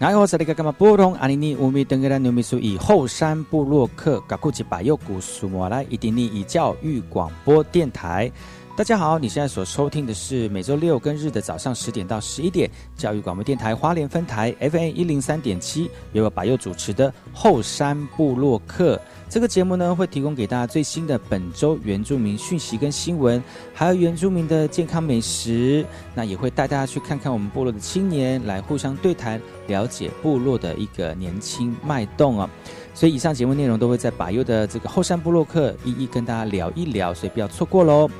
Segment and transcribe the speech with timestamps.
[0.00, 8.32] 然后在那个干嘛波动阿尼尼乌米登格拉纽米苏以后山部落客噶库吉巴佑古苏摩来伊丁尼以教育广播电台。
[8.74, 18.98] 大家好，你现在所收听的是每周六跟日的早上十点到十一点，教育广播电台花莲分台 FM 一零三点七，由我把佑主持的后山部落客。
[19.30, 23.40] 这个节目呢，会提供给大家最新的本周原住民讯息跟新闻，
[23.72, 25.86] 还有原住民的健康美食。
[26.16, 32.50] 那也会带大家去看看我们部落的青年，来互相对谈，了解部落的一个年轻脉动啊。
[32.92, 38.10] 所以以上节目内容都会在把右的这个后山部落客一一跟大家聊一聊，所以不要错过喽。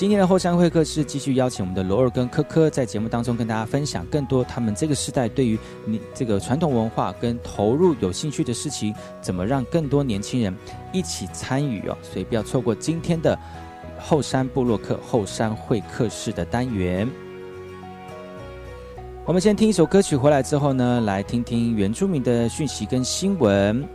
[0.00, 10.56] 今天的后山会客室继续邀请我们的罗尔跟科科在节目当中跟大家分享更多他们这个时代对于你这个传统文化跟投入有兴趣的事情，怎么让更多年轻人
[10.90, 11.94] 一起参与哦？
[12.00, 13.38] 所以不要错过今天的
[13.98, 17.06] 后山部落客后山会客室的单元。
[19.26, 23.86] 我们先听一首歌曲回来之后呢，来听听原住民的讯息跟新闻。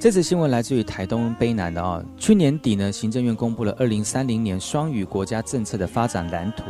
[0.00, 2.04] 这次新闻来自于台东卑南的哦。
[2.16, 6.64] 去年底呢，行政院公布了二零三零年双语国家政策的发展蓝图。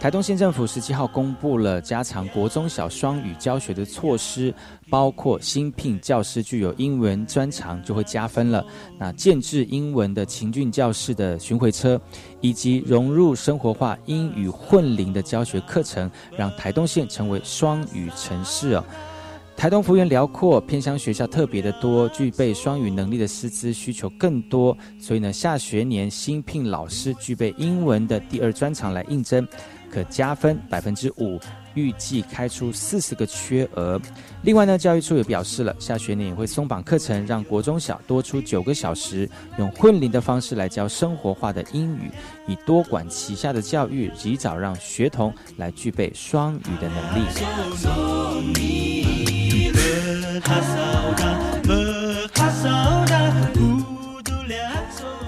[0.00, 4.54] 台东县政府十七号公布了加强国中小双语教学的措施，
[4.88, 8.64] 包括新聘教师具有英文专长就会加分了。
[8.96, 12.00] 那建制英文的情境教室的巡回车，
[12.40, 18.84] 以及融入生活化英语混龄的教学课程，让台东县成为双语城市哦。
[19.56, 29.44] 台东幅员辽阔，偏乡学校特别的多，具备双语能力的师资需求更多，所以呢，下学年新聘老师具备英文的第二专长来应征，
[29.90, 31.38] 可加分百分之五，
[31.74, 34.00] 预计开出四十个缺额。
[34.42, 42.10] 另外呢，教育处也表示了，下学年也会松绑课程，让国中小多出九个小时，用混龄的方式来教生活化的英语，
[42.46, 47.22] 以多管齐下的教育，及早让学童来具备双语的能力。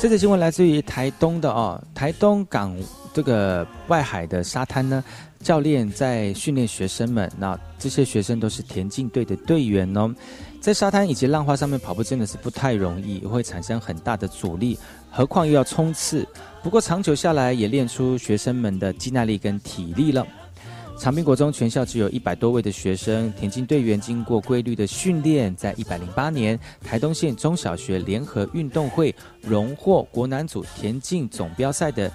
[0.01, 2.75] 这则新闻来自于台东的哦，台东港
[3.13, 5.05] 这个外海的沙滩呢，
[5.41, 10.11] 教练在训练学生们，那这些学生都是田径队的队员哦，
[10.59, 14.79] 在沙滩以及浪花上面跑步真的是不太容易，会产生很大的阻力，
[15.11, 16.27] 何况又要冲刺。
[16.63, 20.27] 不过长久下来，也练出学生们的肌耐力跟体力了。
[21.01, 32.13] 长滨国中全校只有一百多位的学生，田径队员经过规律的训练，在一百零八年台东县中小学联合运动会荣获国男组田径总标赛的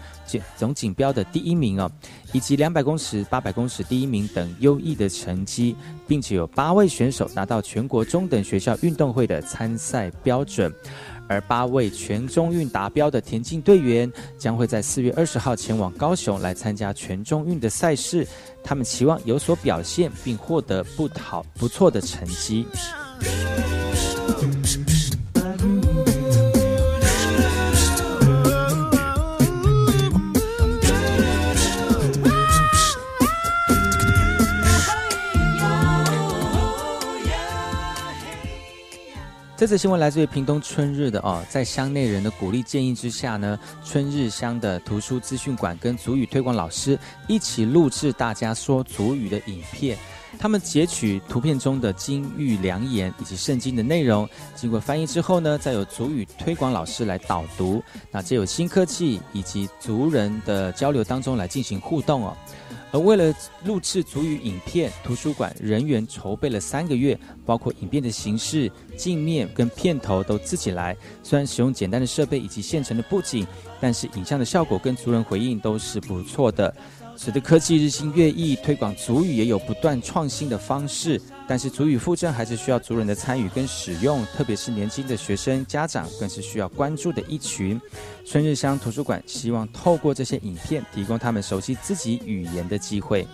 [0.55, 1.91] 总锦标的第一名哦，
[2.31, 5.75] 以及两百公尺、八百公尺第一名等优异的成绩，
[6.07, 10.71] 并且有八位选手拿到全国中等学校运动会的参赛标准。
[11.27, 18.27] 而八位全中运达标的田径队员将会在四月二十号前往高雄来参加全中运的赛事，
[18.63, 22.65] 他们期望有所表现，并获得不讨不错的成绩。
[39.57, 49.97] 这次新闻来自于屏东春日的哦，在乡内人的鼓励建议之下呢，春日乡的图书资讯馆跟足语推广老师一起录制大家说足语的影片。
[50.37, 57.81] 他们截取图片中的金玉良言以及圣经的内容，经过翻译之后呢，再由足语推广老师来导读。
[58.11, 62.35] 那借有新科技以及族人的交流当中来进行互动哦。
[62.95, 70.95] 而为了录制足语影片，图书馆人员筹备了三个月，包括影片的形式、镜面跟片头都自己来。
[71.21, 73.45] 虽然使用简单的设备以及现成的布景，
[73.81, 76.73] 但是影像的效果跟族人回应都是不错的。
[77.17, 81.21] 使得科技日新月异，推广足语也有不断创新的方式。
[81.47, 87.79] 但是足语附证还是需要族人的参与跟使用，特别是年轻的学生、家长更是需要关注的一群。
[88.25, 93.27] 春日乡图书馆希望透过这些影片，提供他们熟悉自己语言的机会。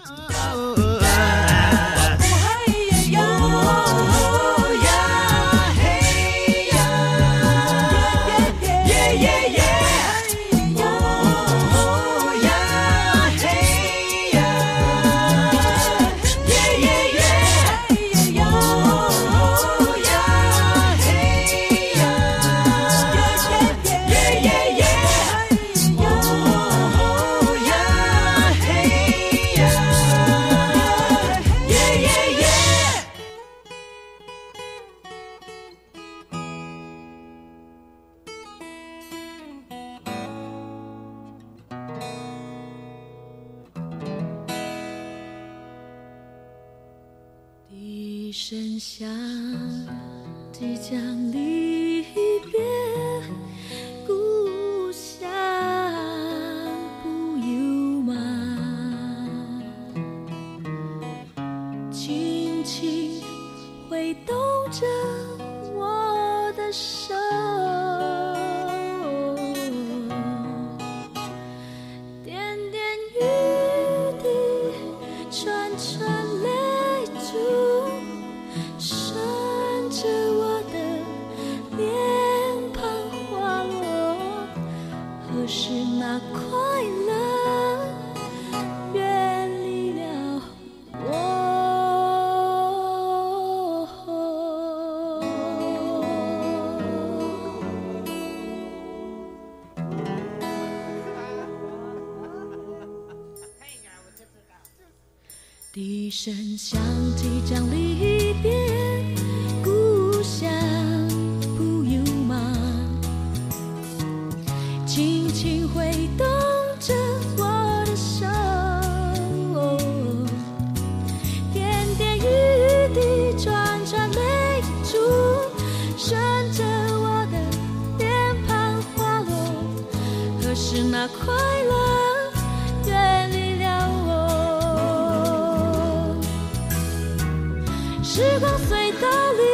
[138.13, 139.50] 时光隧道里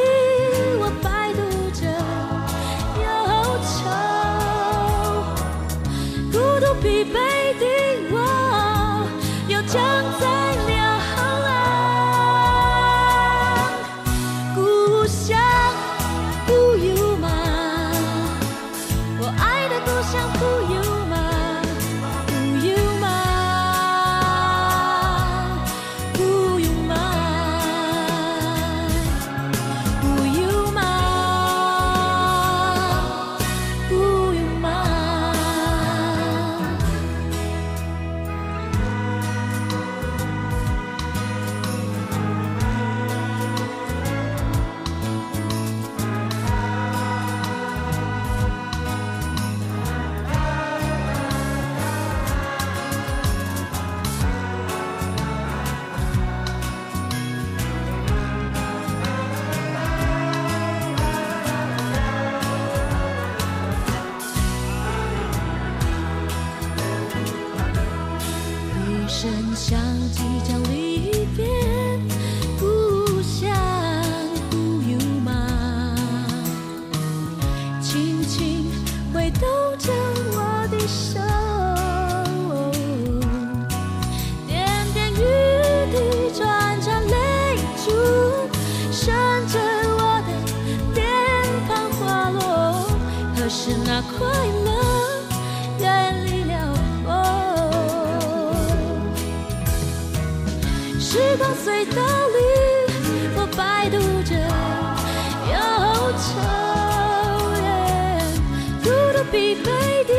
[109.38, 109.62] Baby.
[109.64, 110.17] by the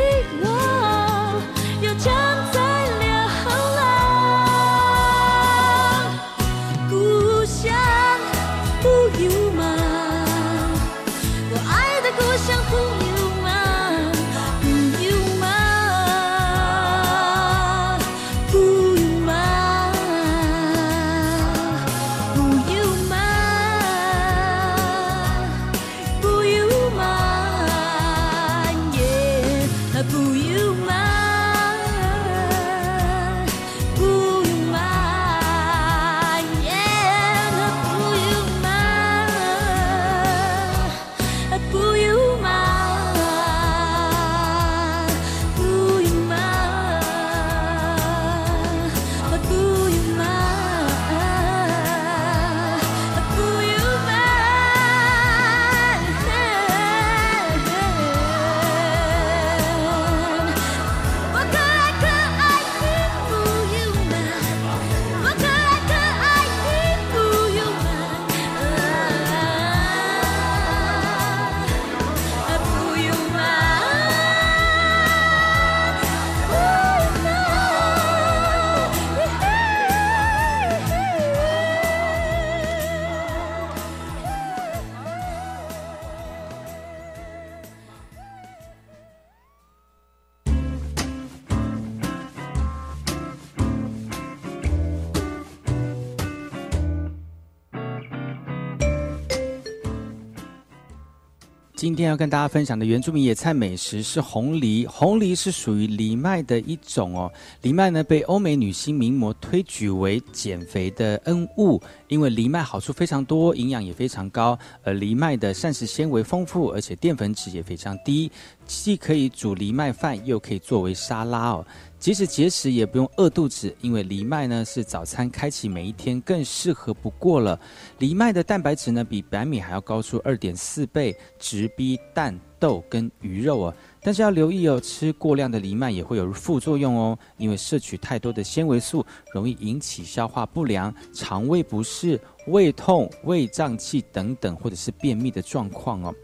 [101.99, 104.87] 今天要跟大家分享的原住民野菜美食是红梨。
[104.87, 107.29] 红梨是属于藜麦的一种哦，
[107.61, 111.81] 藜麦呢被欧美女星名模推举为减肥的恩物。
[112.07, 118.31] 因为藜麦好处非常多，营养也非常高，而藜麦的膳食纤维丰富，而且淀粉质也非常低，
[118.65, 121.67] 既可以煮藜麦饭，又可以作为沙拉哦。
[121.99, 127.59] 即使节食也不用饿肚子，因为藜麦呢是早餐开启每一天更适合不过了。
[127.97, 133.75] 藜麦的蛋白质呢比白米还要高出二点四倍，直逼蛋、豆跟鱼肉啊。
[134.01, 146.15] 但是要留意哦，吃过量的藜麦也会有副作用哦，因为摄取太多的纤维素，容易引起消化不良、肠胃不适、胃痛、胃胀气等等，或者是便秘的状况哦。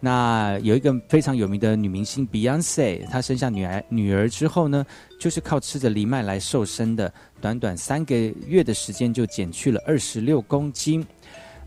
[0.00, 4.84] 那有一个非常有名的女明星 Beyonce，她生下女儿女儿之后呢，
[5.20, 8.16] 就是靠吃着藜麦来瘦身的，短短三个
[8.46, 11.06] 月的时间就减去了二十六公斤，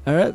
[0.04, 0.34] 而。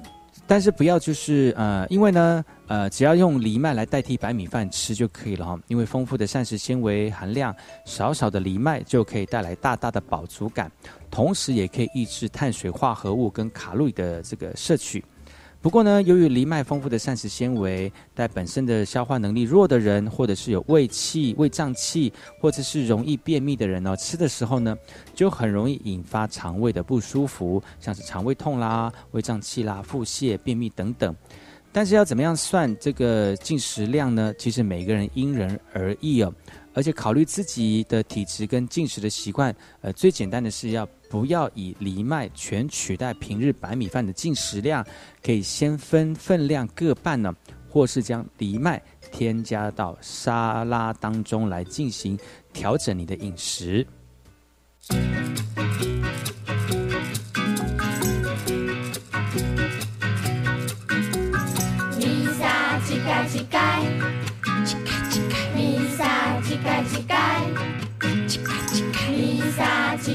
[0.50, 5.60] 但是不要就是呃，因为呢，呃，只要用藜麦来代替白米饭吃就可以了哈。
[5.66, 10.72] 因为丰富的膳食纤维含量，少少的藜麦就可以带来大大的饱足感，
[11.10, 15.04] 同时也可以抑制碳水化合物跟卡路里的这个摄取。
[15.60, 24.76] 不过呢，由于藜麦丰富的膳食纤维，在本身的消化能力弱的人，或者是有胃气、胃胀气，或者是容易便秘的人哦，吃的时候呢，
[25.16, 31.14] 就很容易引发肠胃的不舒服，像是肠胃痛啦、胃胀气啦、腹泻、便秘等等。
[31.72, 34.32] 但是要怎么样算这个进食量呢？
[34.38, 36.32] 其实每个人因人而异哦。
[36.72, 44.84] 而且考虑自己的体质跟进食的习惯，呃，最简单的是要不要以藜麦全取代平日白米饭的进食量，
[45.22, 47.34] 可以先分分量各半呢，
[47.68, 52.18] 或是将藜麦添加到沙拉当中来进行
[52.52, 53.86] 调整你的饮食。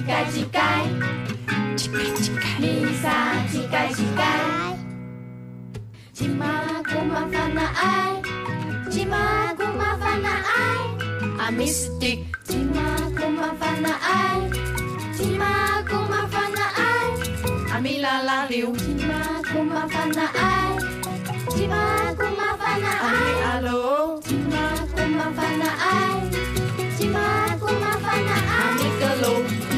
[0.05, 0.85] 沙一盖一盖，
[2.59, 4.21] 米沙一盖一盖。
[6.13, 6.45] 芝麻
[6.83, 8.21] 姑麻烦那爱，
[8.91, 12.25] 芝麻姑麻烦那爱，阿米斯蒂。
[12.43, 12.81] 芝麻
[13.17, 14.41] 姑麻烦那爱，
[15.15, 18.73] 芝麻姑麻烦那爱，阿米拉拉溜。
[18.75, 20.77] 芝麻姑麻烦那爱，
[21.49, 24.19] 芝麻姑麻烦那爱，阿米阿罗。
[24.21, 24.57] 芝麻
[24.93, 25.89] 姑麻烦那爱。
[26.99, 27.19] 就麻
[27.57, 29.72] 姑麻烦那爱，芝麻姑麻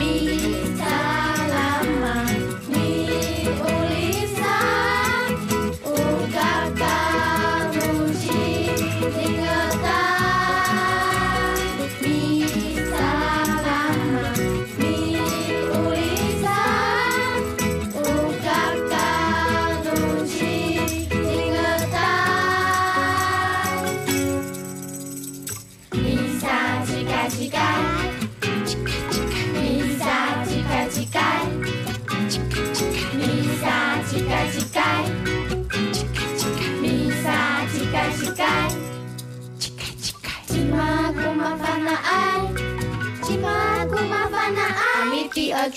[45.55, 45.71] 烦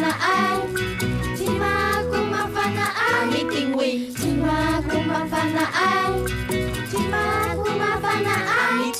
[0.00, 0.56] 那爱，
[3.28, 4.08] 你定位。
[4.14, 6.10] 芝麻姑麻烦那爱，
[6.90, 8.90] 芝麻姑麻烦那爱，你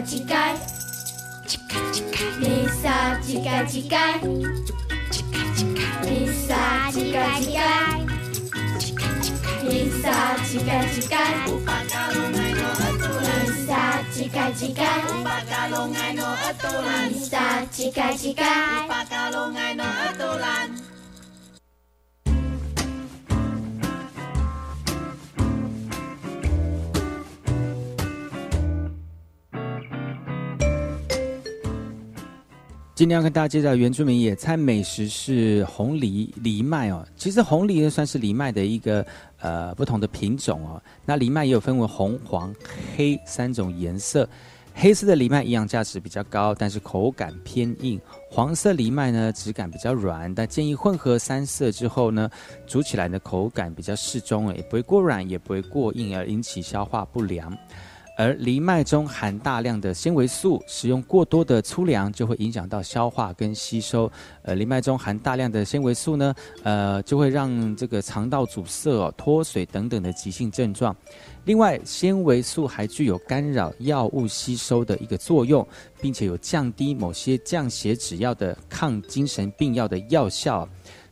[0.00, 0.54] 叽盖，
[1.44, 3.98] 叽盖叽盖，米沙叽盖叽盖，
[6.90, 7.58] 叽盖叽盖，
[9.64, 10.06] 米沙
[10.44, 11.14] 叽盖叽盖，
[14.14, 14.80] 叽盖叽盖，
[17.08, 17.34] 米沙
[17.72, 18.32] 叽盖叽
[32.98, 37.06] 今天要跟大家介绍原住民野餐美食是红藜藜麦哦。
[37.16, 39.06] 其实红藜呢算是藜麦的一个
[39.38, 40.82] 呃不同的品种哦。
[41.04, 42.52] 那藜麦也有分为红、黄、
[42.96, 44.28] 黑三种颜色。
[44.74, 48.00] 黑色的藜麦营养价值比较高，但是口感偏硬。
[48.28, 52.28] 黄色藜麦呢质感比较软，但建议混合三色之后呢，
[52.66, 57.56] 煮起来的口感比较适中，也不会过软，也不会过硬，而引起消化不良。
[58.18, 64.10] 而藜麦中含大量的纤维素，使用过多的粗粮就会影响到消化跟吸收。
[64.42, 70.94] 呃，藜麦中含大量的纤维素呢，呃，就会让这个肠道阻塞、脱水等等的急性症状。
[71.44, 75.64] 另外，纤维素还具有干扰药物吸收的一个作用，
[76.00, 80.68] 并且有降低某些降血脂药的抗精神病药的药效。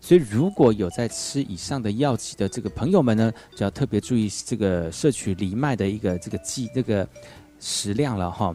[0.06, 7.04] 所以，如果有在吃以上的药剂的这个朋友们呢，就要特别注意这个摄取藜麦的一个这个剂这个
[7.58, 8.54] 食量了哈。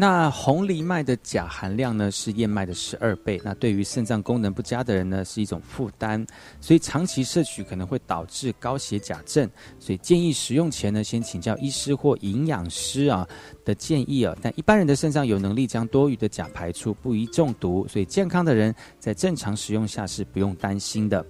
[0.00, 6.24] 那红藜麦的钾含量呢是燕麦的十二倍，那对于肾脏功能不佳的人呢是一种负担，
[6.60, 13.28] 所以长期摄取可能会导致高血钾症，所以建议食用前呢先请教医师或营养师啊
[13.64, 14.36] 的建议啊。
[14.40, 21.26] 但一般人的肾脏有能力将多余的钾排出，不宜中毒，所以健康的人在正常食用下是不用担心的。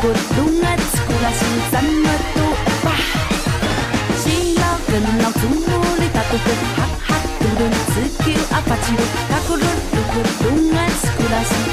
[0.00, 3.04] godungat sekolah singsan metu epah
[4.16, 6.40] Sila kenal tumuli takut
[6.80, 11.69] hak hak turun sekil apa cium tak turun godungat sekolah singsan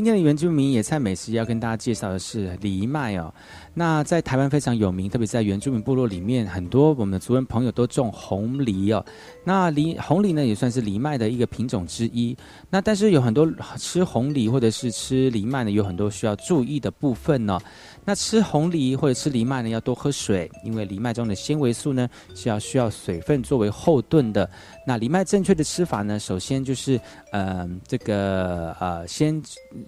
[0.00, 3.30] 今天的原住民野菜美食要跟大家介绍的是藜麦哦。
[3.74, 9.04] 那在台湾非常有名，特别在原住民部落里面，很多我们的族人朋友都种红梨哦。
[9.44, 12.34] 那梨红梨呢，也算是藜麦的一个品种之一。
[12.70, 17.60] 那但是有很多吃红梨或者是吃藜麦呢，有很多需要注意的部分呢。
[18.04, 24.48] 那吃红梨或者吃藜麦呢，要多喝水，因为藜麦中的纤维素呢是要需要水分作为后盾的。
[24.86, 29.40] 那藜麦正确的吃法呢，首先就是呃这个呃先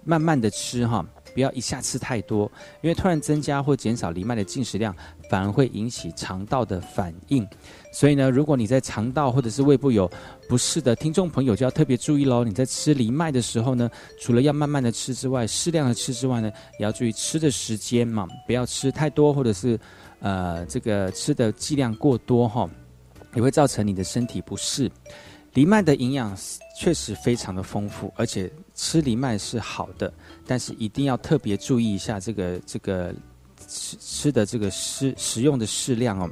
[0.04, 1.04] 慢慢的吃哈。
[1.34, 4.94] 不要一下吃太多，因为突然增加或减少藜麦的进食量，
[5.30, 7.46] 反而会引起肠道的反应。
[7.92, 10.10] 所以呢，如果你在肠道或者是胃部有
[10.48, 12.42] 不适的听众朋友，就要特别注意喽。
[12.44, 13.90] 你在吃藜麦的时候呢，
[14.20, 19.78] 除了要慢慢的吃之外，适量的吃之外呢，也要注意吃的时间嘛，不要吃太多，或者是
[20.20, 22.68] 呃这个吃的剂量过多哈，
[23.34, 24.90] 也会造成你的身体不适。
[25.54, 26.34] 藜麦的营养
[26.78, 30.10] 确实非常的丰富，而且吃藜麦是好的。
[30.46, 33.14] 但是一定要特别注意一下这个这个
[33.68, 36.30] 吃吃的这个食食用的适量哦。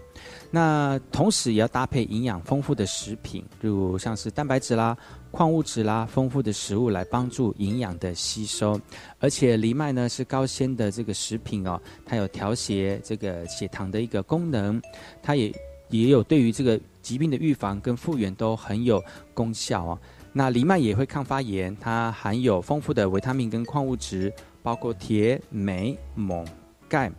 [0.52, 4.96] 那同时也要搭配营养丰富的食品，如像是蛋白质啦、
[5.30, 8.78] 矿物质啦，丰富的食物来帮助营养的吸收。
[9.20, 14.82] 而且藜麦呢是高纤的这个食品哦，它有调节这个血糖的一个功能，
[15.22, 15.54] 它也
[15.88, 19.00] 也有对于这个疾病的预防跟复原都很有
[19.32, 19.98] 功效哦。
[20.32, 26.46] 那藜麦也会抗发炎，它含有丰富的维他命跟矿物质，包括铁、镁、锰、
[26.88, 27.10] 钙。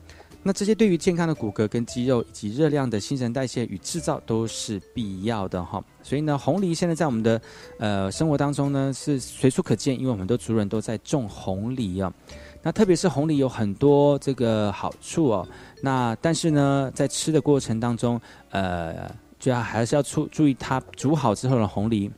[0.44, 5.84] 那这些对于健康的骨骼跟肌肉以及热量的新陈代谢与制造都是必要的哈。
[6.02, 7.40] 所以呢，红梨现在在我们的
[7.78, 12.12] 呃生活当中呢是随处可见，因为我们的族人都在种红梨啊。
[12.64, 15.48] 那特别是红梨有很多这个好处哦。
[15.84, 18.20] 那但是呢，在吃的过程当中，
[18.50, 22.10] 呃，就要还是要注注意它煮好之后的红梨。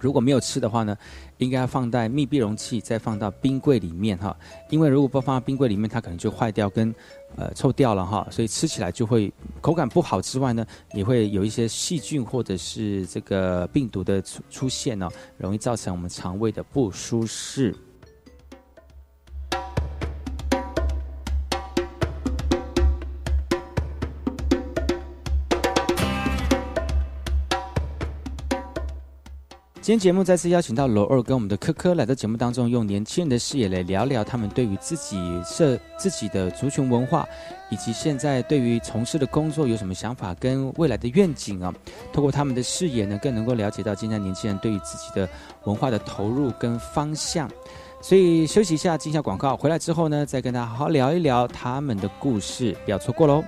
[0.00, 0.96] 如果没有吃的话呢，
[1.38, 4.36] 应该放在密闭容器，再放到冰柜里面哈。
[4.70, 6.94] 因为如果不放到冰柜里面，它可能就坏掉跟
[7.36, 17.74] 呃臭掉了哈，所以吃起来就会口感不好之外呢，也会有一些细菌或者是这个病毒的出出现呢，容易造成我们肠胃的不舒适。
[29.88, 37.26] 今天节目再次邀请到罗二跟我们的科科来到节目当中，用年轻人的视野来聊聊他们对于自己设自己的族群文化，
[37.70, 41.72] 以及现在对于从事的工作有什么想法跟未来的愿景啊。
[42.12, 45.26] 透过他们的视野呢，更能够了解到今天年轻人对于自己的
[45.64, 47.50] 文化的投入跟方向。
[48.02, 53.42] 所以休息一下，进下广告，回来之后呢，再跟大家好好聊一聊他们的故事，不要错过喽。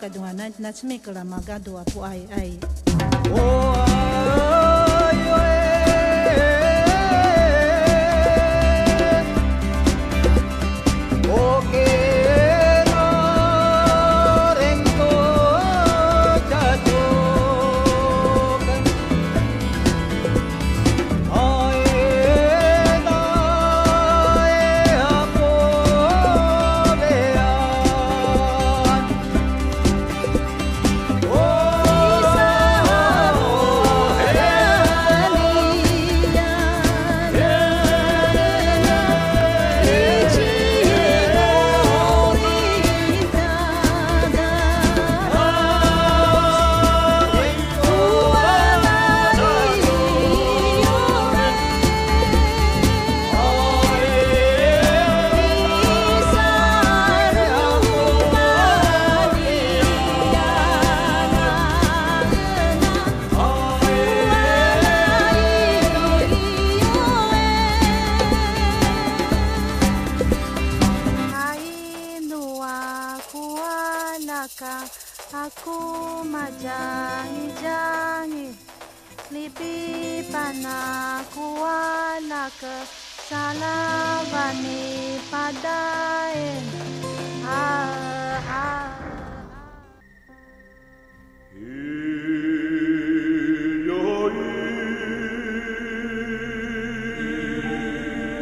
[0.00, 2.50] kadunganan natme kalamaga dua po ay ay.
[3.36, 3.99] Oh,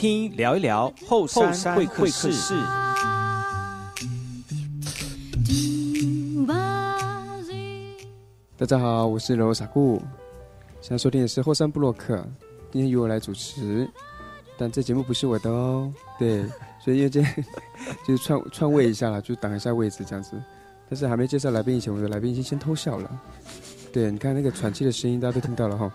[0.00, 2.32] 听，聊一聊后山会客室。
[8.56, 10.00] 大家好，我是柔傻顾，
[10.80, 12.16] 现在收听的是后山布洛克，
[12.72, 13.86] 今天由我来主持，
[14.56, 16.46] 但这节目不是我的哦，对，
[16.82, 17.22] 所以因为这
[18.08, 20.32] 就是串串位一下了，就挡一下位置这样子。
[20.88, 23.20] 但是还没介绍来宾以前，我的来宾已经先偷笑了。
[23.92, 25.92] 对，你看那个喘气的声音，大家都听到了哈。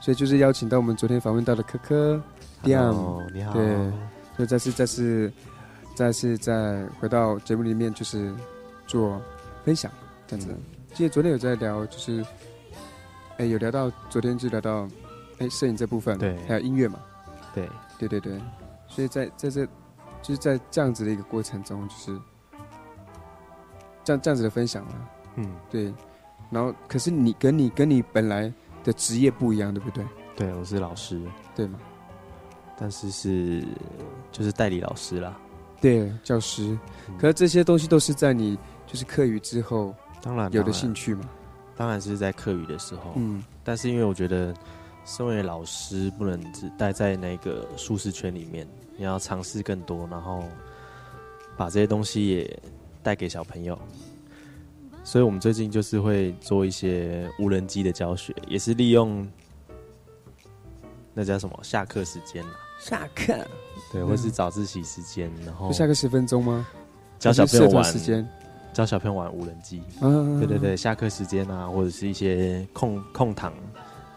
[0.00, 2.22] 所以就是邀请到我们昨天访问到的科科
[2.64, 3.62] Hello，你好对，
[4.36, 5.32] 所以再次再次
[5.94, 8.32] 再次再回到节目里面，就是
[8.86, 9.20] 做
[9.64, 9.92] 分享
[10.26, 10.56] 这样子。
[10.94, 12.24] 记得昨天有在聊，就是
[13.36, 14.88] 哎有聊到昨天就聊到
[15.38, 16.98] 哎摄影这部分，对还有音乐嘛，
[17.54, 18.40] 对对对对，
[18.88, 19.66] 所以在在这
[20.22, 22.18] 就是在这样子的一个过程中，就是
[24.02, 24.92] 这样这样子的分享嘛，
[25.36, 25.92] 嗯，对。
[26.50, 28.52] 然后可是你跟你跟你本来
[28.84, 30.04] 的职业不一样，对不对？
[30.36, 31.20] 对，我是老师，
[31.54, 31.78] 对吗？
[32.76, 33.64] 但是是
[34.32, 35.36] 就是代理老师啦。
[35.80, 36.78] 对，教师。
[37.18, 38.56] 可是这些东西都是在你
[38.86, 41.28] 就是课余之后，当然有的兴趣嘛。
[41.76, 43.42] 当然是在课余的时候，嗯。
[43.62, 44.54] 但是因为我觉得，
[45.04, 50.44] 身为老师不能只待在那个舒适圈里面，你要尝试更多，然后
[51.56, 52.62] 把这些东西也
[53.02, 53.78] 带给小朋友。
[55.02, 59.28] 所以我们最近就是会做一些无人机的教学，也是利用
[61.14, 62.44] 那叫什么下课时间
[62.78, 63.34] 下课。
[63.90, 66.66] 对，或是早自习时间，然后就下课十分钟吗？
[67.18, 68.28] 教小朋友玩时间，
[68.72, 69.82] 教小朋友玩无人机。
[70.00, 73.52] 嗯对对对，下课时间啊，或者是一些空空堂、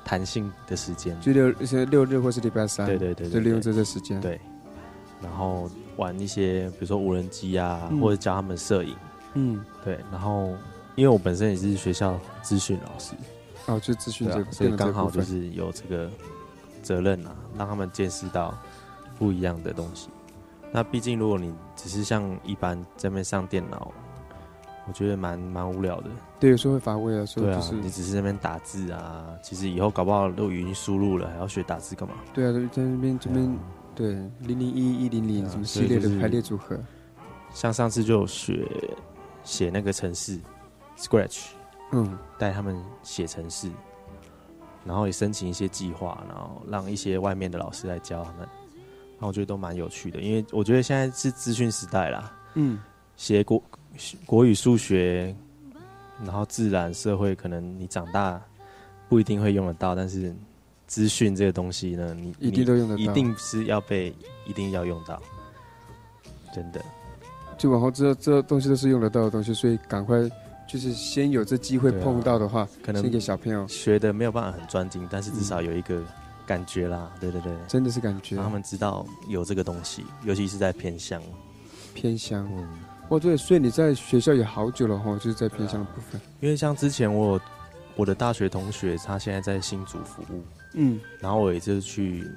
[0.04, 4.20] 弹性的时间，就六一些六日或是礼拜三，对对对，就利用这些时间。
[4.20, 4.40] 对，
[5.22, 8.02] 然后玩一些比如说无人机啊，嗯。
[8.02, 8.96] 或者教他们摄影。
[9.36, 10.56] 嗯，对，然后
[10.96, 13.14] 因为我本身也是学校资讯老师，
[13.68, 16.10] 哦，就资讯这对啊，所以刚好就是有这个
[16.82, 18.54] 责任啊，让他们见识到
[19.18, 20.10] 不一样的东西。
[20.72, 23.92] 那毕竟如果你只是像一般在那边上电脑，
[24.88, 26.10] 我觉得蛮蛮无聊的。
[26.40, 32.16] 对，有时候会乏味啊，所以对啊，就是你只是在那边打字啊，其实以后搞不好都语音输入了，还要学打字干嘛？
[32.34, 33.58] 对啊，在那边这边
[33.96, 34.12] 对
[34.42, 36.78] 零零一一零零什么系列的排列组合，
[37.52, 38.68] 像上次就有学
[39.44, 40.40] 写那个程式
[40.98, 41.48] Scratch，
[41.92, 43.72] 嗯，带他们写程式，
[44.88, 48.48] 然后也申请一些计划，然后让一些外面的老师来教他们，
[49.20, 52.80] 那我觉得都蛮有趣的，因为我觉得现在是资讯时代啦，嗯，
[53.18, 53.62] 写国
[54.26, 55.36] 国语、数学，
[56.24, 58.42] 然后自然、社会，可能你长大
[59.10, 60.34] 不一定会用得到，但是
[60.88, 63.02] 资讯这个东西呢，你一定都用得到。
[63.02, 64.16] 一定是要被，
[64.46, 65.22] 一定要用到，
[66.54, 66.82] 真的。
[67.58, 70.18] 就往后知道这东西都是用得到的东西，所以赶快
[70.68, 76.02] 就是先有这机会碰到的话，可能先给小朋友学的没有办法很专精，但是至少有一个
[76.46, 78.36] 感觉啦，对对对，真的是感觉。
[78.36, 81.22] 让他们知道有这个东西，尤其是在偏乡，
[81.94, 82.48] 偏乡。
[82.52, 82.68] 嗯，
[83.10, 86.20] 哦，对，所以你在学校也好久了哈，就是在偏乡的部分。
[86.42, 87.42] 因为像之前我有
[87.96, 90.44] 我的大学同学，他现在在新竹服务，
[90.74, 92.30] 嗯，然后我也就是去，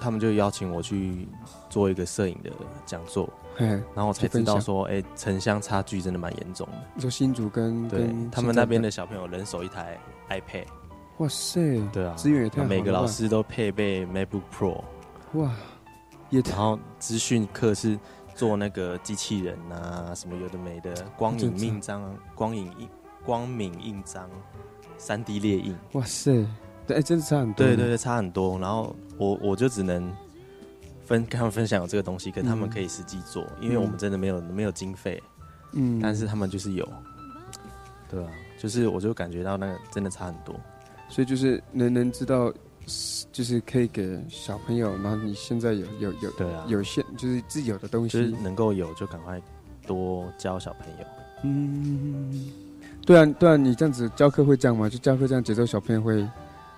[0.00, 1.28] 他们就邀请我去
[1.68, 2.50] 做一个摄影的
[2.84, 6.74] 讲座，嘿，然后我才知道说，哎、城乡差距真的蛮严重的。
[6.94, 8.90] 你说新竹跟对跟他们那边的。
[8.90, 9.98] 小朋友人手一台
[10.30, 10.64] iPad，
[11.18, 14.82] 哇塞，对啊，资源也太好了每个老师都配备 MacBook Pro，
[15.34, 15.50] 哇，
[16.30, 17.98] 也然后资讯课是
[18.34, 22.88] 做那个机器人啊，什么有的没的，光影印章、光影印、
[23.24, 24.30] 光敏印章、
[24.96, 26.46] 三 D 列印，哇塞，
[26.86, 27.66] 对，哎，真的差很多。
[27.66, 28.58] 对对对，差很多。
[28.58, 30.10] 然后我我就只能
[31.06, 35.22] 分跟他们分享有这个东西，可他们嗯可以实际做，因为我们真的没有没有经费，
[35.72, 36.86] 嗯，但是他们就是有，
[38.10, 40.54] 对啊，就是我就感觉到那个真的差很多。
[41.08, 42.52] 所以就是能能知道，
[43.30, 49.40] 就是可以给小朋友，然后你现在有有有对啊有限，就是自有的东西就是西，能够有就赶快
[49.86, 51.06] 多教小朋友。
[51.44, 52.50] 嗯，
[53.04, 54.88] 对啊对啊，你这样子教课会这样吗？
[54.88, 56.20] 就教课这样节奏，小朋友会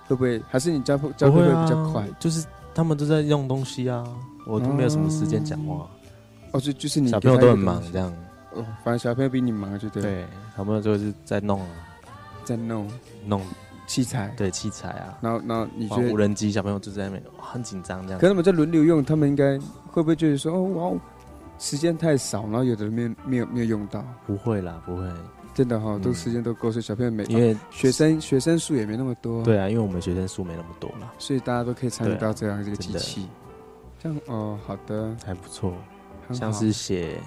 [0.05, 0.39] 会不会？
[0.47, 2.07] 还是你教课教课会比较快？
[2.19, 4.03] 就是他们都在用东西啊，
[4.45, 5.87] 我都没有什么时间讲话。
[6.51, 8.11] 哦，就就是你小朋友都很忙，这样。
[8.53, 10.01] 哦，反正小朋友比你忙，就对。
[10.01, 10.25] 对，
[10.57, 11.67] 小朋友就是在弄啊，
[12.43, 12.89] 在弄
[13.25, 13.41] 弄
[13.85, 15.17] 器材，对器材啊。
[15.21, 18.31] 然后然后你觉得无人机，小朋友就在那边很紧张这样可是。
[18.31, 19.59] 他们在轮流用，他们应该
[19.91, 20.99] 会不会觉得说，哦哇哦，
[21.59, 24.03] 时间太少，然后有的人没有没有没有用到？
[24.25, 25.03] 不会啦，不会。
[25.59, 26.01] 真的哈、嗯。
[26.01, 33.27] 都时间都够，所以小朋友每因为学生学生数也没那么多，对啊，因为我们学生数没那么多啦，所以大家都可以参与到这样这个机器。
[34.01, 35.73] 这样哦，好的，还不错。
[36.31, 37.17] 像是写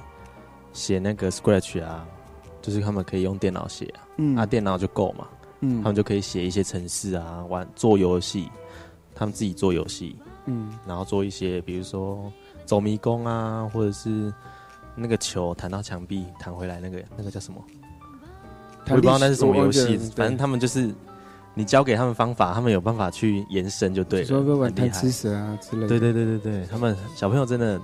[0.73, 2.07] 写那个 Scratch 啊，
[2.63, 4.35] 就是他们可以用电脑写啊，嗯。
[4.35, 5.29] 啊电脑就够嘛，
[5.61, 5.83] 嗯。
[5.83, 8.49] 他们就可以写一些程式啊，玩做游戏，
[9.15, 10.17] 他们自己做游戏，
[10.47, 10.73] 嗯。
[10.87, 12.33] 然后做一些比如说
[12.65, 14.33] 走迷宫啊，或者是
[14.95, 17.63] 那个球弹到墙壁弹回来那个那个叫什么？
[18.87, 20.91] 我也不知道那是什么游戏，反正他们就是
[21.55, 25.89] 你教给他们方法，他们有办法去延伸就对了，说玩贪吃蛇啊之类的。
[25.89, 27.81] 对对对对对，他们小朋友真的，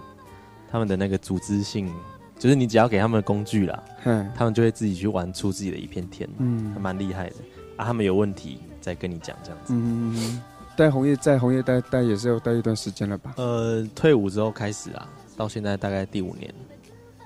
[0.71, 1.93] 他们的那个组织性，
[2.39, 7.37] 就是你只要给他们工具啦，嗯他们就会自己去玩出自己的一片天，嗯还蛮厉害的
[7.77, 7.85] 啊。
[7.85, 9.73] 他们有问题再跟你讲这样子。
[9.75, 10.43] 嗯，嗯嗯
[10.77, 13.33] 待红叶在红叶待待也是要待一段时间了吧？
[13.37, 16.53] 呃，退伍之后开始啊，到现在大概第五年。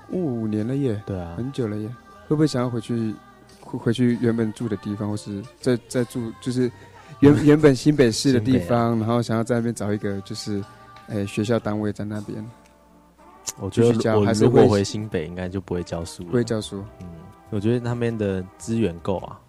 [0.09, 1.87] 哦五年了耶，对啊，很久了耶。
[2.27, 3.13] 会不会想要回去
[3.73, 6.71] 回回去原本住的地方，或是在在住就是
[7.19, 10.63] 原原本新北市的地方，然后想要在那边找一个就是，
[11.07, 12.45] 诶、学校单位在那边，
[13.59, 16.29] 我觉得我还是会如果回新北，应该就不会教书了。
[16.29, 16.83] 不会教书。
[17.01, 17.07] 嗯，
[17.49, 19.39] 我觉得那边的资源够啊，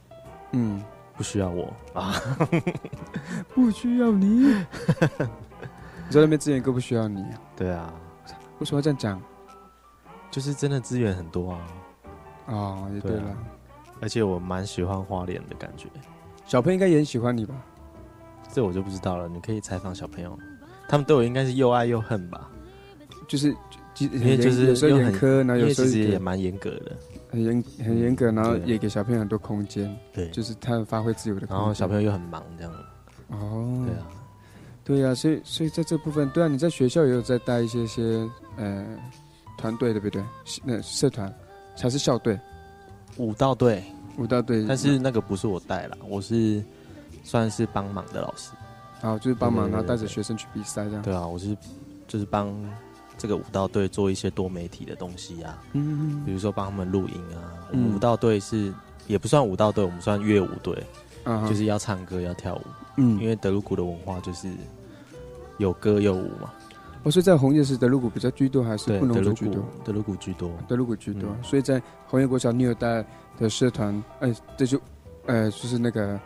[0.53, 0.83] 嗯，
[1.17, 2.15] 不需要我啊。
[3.55, 4.27] 不需要你。
[6.07, 7.41] 你在那边资源够不需要你啊？
[7.57, 7.93] 对啊，
[8.59, 9.21] 为什么要这样讲？
[10.31, 11.61] 就是真的资源很多啊。
[12.47, 13.37] 哦，也对了，啊
[14.05, 15.89] 而且我蛮喜欢花莲的感觉。
[16.45, 17.55] 小朋友应该也很喜欢你吧？
[18.53, 20.39] 这我就不知道了，你可以采访小朋友，
[20.87, 22.51] 他们对我应该是又爱又恨吧？
[23.27, 23.51] 就是
[23.95, 26.95] 就因为就是有时候很严苛，然后有时候其实也蛮严格的，
[27.31, 31.57] 很严很严格，然后也给小朋友很多空间，对就是他们发挥自由的空间。
[31.57, 32.73] 然后小朋友又很忙这样。
[33.29, 34.07] 哦，对啊，
[34.85, 38.29] 对啊、所以所以在这部分，对啊，你在学校也有在带一些些
[38.59, 38.85] 呃
[39.57, 40.23] 团队，对不对？
[40.63, 41.35] 那社团
[41.81, 42.39] 还是校队？
[43.17, 43.81] 舞蹈队，
[44.17, 46.63] 舞蹈队，但是那个不是我带了，我是
[47.23, 48.51] 算是帮忙的老师。
[49.01, 51.03] 好就是帮忙，然后带着学生去比赛这样。
[51.03, 51.55] 对啊，我是
[52.09, 52.55] 就是帮
[53.19, 57.69] 这个舞蹈队做一些多媒体的东西啊，嗯比如说帮他们录音啊。
[57.71, 58.73] 我嗯们舞蹈队是
[59.07, 60.83] 也不算舞蹈队，我们算乐舞队，
[61.49, 62.63] 就是要唱歌要跳舞。
[62.97, 64.49] 嗯因为德鲁古的文化就是
[65.59, 66.53] 有歌有舞嘛。
[67.05, 69.65] 我说在红叶是德鲁古比较居多，还是对，布农德鲁古族居多？
[69.85, 70.51] 德鲁古居多。
[70.67, 71.45] 德鲁古居多，嗯。
[71.45, 73.05] 所以在红叶国小，你有带
[73.39, 74.81] 的社团，哎，这就，
[75.27, 76.19] 呃，就是那个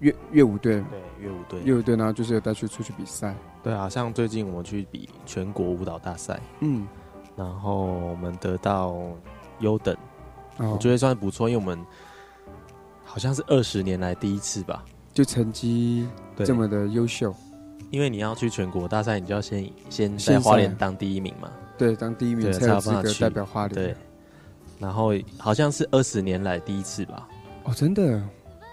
[0.00, 6.86] 乐乐舞队，对，乐舞队，乐舞队，然后就是有带去出去比赛，对啊，像最近我们去比全国舞蹈大赛，嗯，
[7.34, 8.94] 然后我们得到
[9.60, 9.96] 优等，
[10.58, 10.72] 哦。
[10.72, 11.82] 我觉得算不错，因为我们
[13.02, 14.84] 好像是二十年来第一次吧。
[15.12, 16.06] 就成绩
[16.44, 17.34] 这么的优秀，
[17.90, 23.74] 因为你要去全国大赛，你就要先先先在花莲赛当第一名嘛，对，当第一名对，才才有资格代表花莲。
[23.74, 23.96] 对，
[24.78, 27.28] 然后好像是二十年来第一次吧。
[27.64, 28.22] 哦，真的，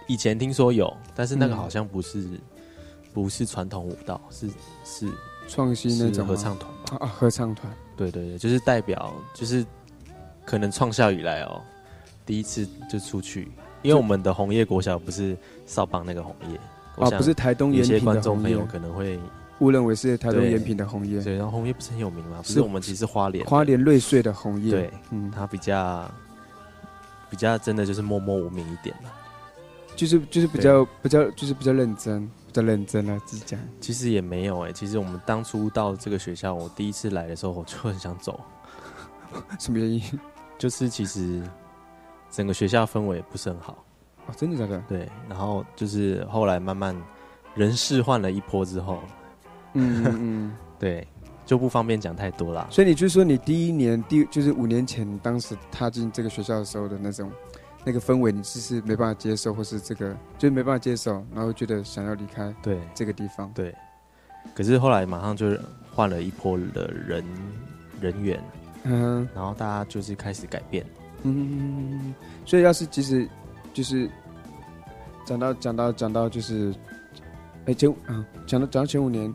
[0.07, 1.57] 以前听说有，但是那个嗯。
[1.57, 2.39] 好像不是、
[3.13, 4.47] 不是传统舞蹈，是
[4.85, 5.11] 是
[5.47, 6.97] 创新那种合唱团吧？
[6.97, 9.65] 啊啊，合唱团，对对对，就是代表，就是
[10.45, 11.61] 可能创校以来哦，
[12.25, 13.51] 第一次就出去，
[13.81, 16.59] 因为我们的红叶国小不是少棒那个红叶，
[16.97, 19.17] 我哦，想不是台东延平的红叶，可能会
[19.59, 22.39] 误认为是台东对延平的红叶，对，然后红叶不是很有名吗？
[22.41, 26.09] 不是是我们其实花莲花莲瑞穗的红叶，对，嗯，它比较
[27.29, 29.09] 比较真的就是默默无名一点嘛。
[29.95, 33.59] 就是就是比较比较就是比较认真，比较认真啊，自己讲。
[33.81, 38.39] 其实也没有哎、其实我们当初到这个学校，我第一次来的时候，我就很想走，
[39.59, 40.01] 什么原因？
[40.59, 41.41] 就是其实
[42.29, 43.83] 整个学校氛围不是很好。
[44.27, 44.83] 哦，真的假的？
[44.87, 46.95] 对，然后就是后来慢慢
[47.55, 48.99] 人事换了一波之后，
[49.73, 50.57] 嗯嗯嗯。
[50.79, 51.07] 对，
[51.43, 52.67] 就不方便讲太多啦。
[52.69, 57.31] 所以你就说你第一年第就是五年前当时踏进这个学校的时候的那种
[57.83, 63.51] 那个氛围，你是是没办法接受，或是这个就是没办法接受，然后觉得想要离开对这个地方。
[63.55, 63.73] 对，
[64.53, 65.47] 可是后来马上就
[65.95, 67.23] 换了一波的人
[67.99, 68.43] 人员，
[68.83, 70.85] 嗯然后大家就是开始改变。
[71.23, 72.13] 嗯，
[72.45, 73.27] 所以要是即使
[73.77, 74.09] 就是
[75.23, 76.73] 讲到讲到讲到就是，
[77.67, 79.31] 哎前啊讲到讲到前五年，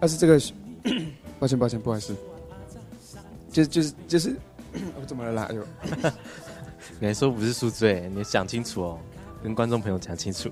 [0.00, 0.40] 但 是这个，
[1.38, 2.16] 抱歉抱歉不好意思，
[3.52, 4.34] 就就是就是
[4.98, 5.46] 我怎么了啦？
[5.50, 5.62] 哎呦，
[6.98, 8.98] 你还说不是宿醉，你想清楚哦，
[9.42, 10.48] 跟观众朋友讲清楚。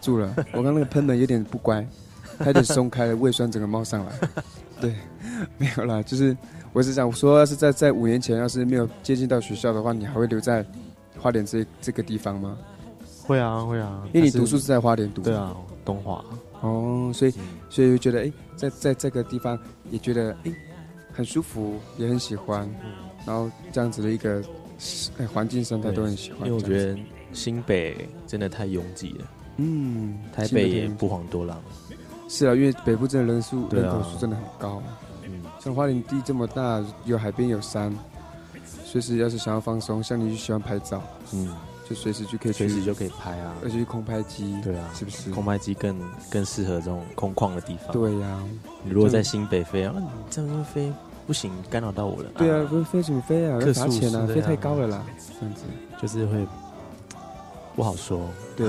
[0.00, 1.86] 住了，我刚那个喷门有点不乖，
[2.40, 4.12] 它有点松开了，胃酸整个冒上来。
[4.80, 4.96] 对，
[5.58, 6.36] 没有啦，就是
[6.72, 10.64] 我是想说，要是在在五年前要是没有接近到学校的话，你还会留在
[11.18, 12.56] 花莲这这个地方吗？
[13.24, 15.54] 会啊会啊，因为你读书是在花莲读，对啊，
[15.84, 16.24] 东华。
[16.60, 17.34] 哦，所以
[17.68, 19.58] 所以就觉得哎、在在这个地方
[19.90, 20.52] 也觉得哎、
[21.12, 22.68] 很舒服，也很喜欢，
[23.26, 24.42] 然后这样子的一个
[25.18, 26.46] 哎环境生态都很喜欢。
[26.46, 26.98] 因为我觉得
[27.32, 31.60] 新北真的太拥挤了，嗯，台北也不遑多让。
[32.28, 34.82] 是啊，因为北部真的人数、啊人口数真的很高。
[34.86, 34.92] 嗯，
[35.62, 37.96] 像花莲地这么大，有海边有山，
[38.84, 41.00] 随时要是想要放松，像你就喜欢拍照，
[41.32, 41.54] 嗯，
[41.88, 45.30] 就随时就可以，随时就可以拍啊，而且是空拍机，对啊，是不是？
[45.30, 45.96] 空拍机更
[46.28, 47.92] 更适合这种空旷的地方。
[47.92, 48.42] 对呀、
[48.82, 50.92] 你如果在新北飞啊，你这样飞
[51.28, 52.30] 不行，干扰到我了。
[52.36, 53.60] 对啊，不是飞什么飞啊？
[53.60, 55.04] 要罚钱啊，对飞太高了啦，
[55.38, 55.62] 这样子。
[56.00, 56.44] 就是会
[57.76, 58.28] 不好说。
[58.56, 58.68] 对，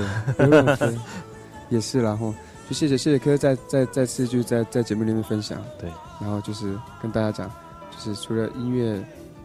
[1.70, 2.32] 也是啦吼。
[2.68, 5.90] 就谢谢谢谢科再再再次就是在在节目里面分享，对，
[6.20, 7.50] 然后就是跟大家讲，
[7.90, 8.98] 就是除了音乐，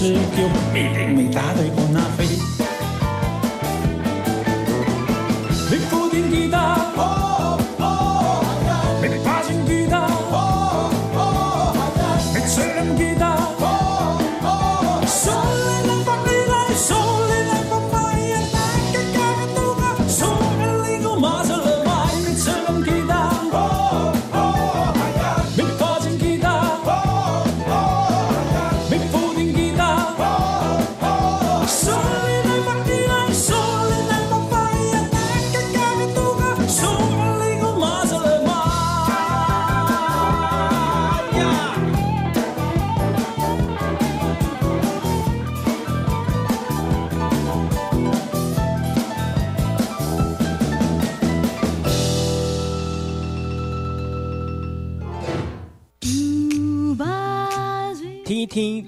[0.00, 1.87] xưa kêu mình mình tá con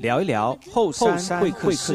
[0.00, 1.94] 聊一聊后山会客室。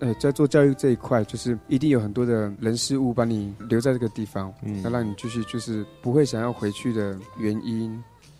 [0.00, 7.92] 呃，在做教育这一块，就是一定有很多的人事物把你留在这个地方，嗯那让你继续就是不会想要回去的原因。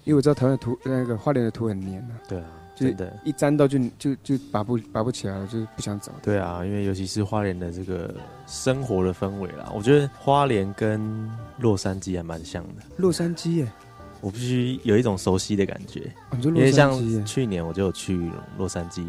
[0.05, 2.47] 因为我知道台湾的土那个花莲的土很黏啊，对啊，
[2.81, 3.21] 就是真的。
[3.25, 6.11] 一沾到就就就拔不拔不起来了，就是不想走。
[6.23, 8.15] 对啊，因为尤其是花莲的这个
[8.47, 12.83] 生活的氛围啦，我觉得花莲跟洛杉矶还蛮像的。
[12.97, 13.73] 洛杉矶耶，
[14.21, 16.13] 我必须有一种熟悉的感觉，
[16.43, 19.05] 因为像去年我就有去洛杉矶，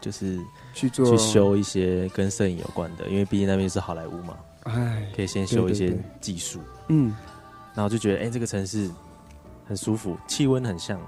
[0.00, 0.38] 就是
[0.72, 6.60] 去做去修一些跟摄影有关的，因为毕竟那边是好莱坞嘛，哎，可以先修一些对对对技术。
[6.88, 7.14] 嗯，
[7.74, 8.90] 然后就觉得，哎、这个城市
[9.66, 11.00] 很舒服，气温很像，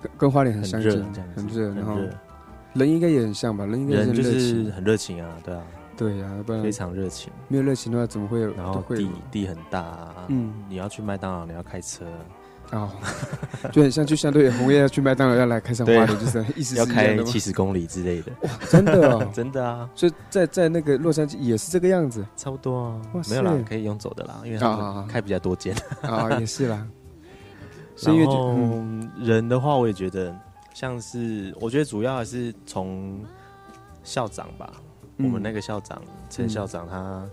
[0.00, 0.90] 跟跟花莲很相近，
[1.36, 1.96] 很热，然后
[2.74, 3.64] 人应该也很像吧？
[3.66, 5.62] 人应该人就是，很热情啊，对啊，
[5.96, 7.32] 对啊，不然非常热情。
[7.48, 8.52] 没有热情的话，怎么会有？
[8.54, 10.52] 然后地地很大、啊，嗯。
[10.68, 12.04] 你要去麦当劳，你要开车，
[12.70, 12.88] 哦，
[13.72, 19.28] 就很像，就相对于红叶要去麦当劳要来开上花莲，就是意思是要开七十公里之类的，哇真的哦。
[19.34, 22.24] 真的啊，所以在在那个洛杉矶也是这个样子？
[22.36, 23.00] 差不多啊。
[23.14, 25.74] 哇，没有啦，可以用走的啦，因为他开比较多间。
[26.02, 26.86] 啊，也是啦。
[28.00, 30.34] 是因为就然后嗯人的话，我也觉得
[30.74, 33.20] 像是，我觉得主要还是从
[34.02, 34.72] 校长吧，
[35.18, 35.26] 嗯。
[35.26, 37.28] 我们那个校长陈校长他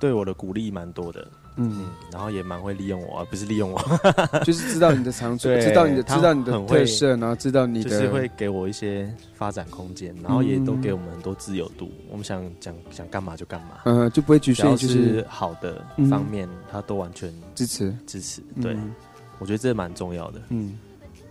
[0.00, 1.26] 对我的鼓励蛮多的，
[1.56, 3.80] 嗯，然后也蛮会利用我，而不是利用我，
[4.44, 16.10] 就是知道你的长处，知道你的他知道你的很会特色，然后知道你的就是会给我一些发展空间，然后也都嗯给我们很多自由度，我们想讲想干嘛就干嘛，嗯就不会局限就是是好的嗯。
[16.10, 17.96] 方面，他都完全支持。
[18.06, 18.74] 支持，对。
[18.74, 18.94] 嗯，
[19.38, 20.78] 我觉得这蛮重要的，嗯，